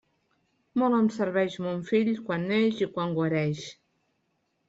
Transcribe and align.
Molt 0.83 0.95
em 0.99 1.09
serveix 1.17 1.57
mon 1.65 1.83
fill, 1.91 2.09
quan 2.29 2.47
neix 2.53 2.81
i 2.87 2.89
quan 2.97 3.15
guareix. 3.19 3.61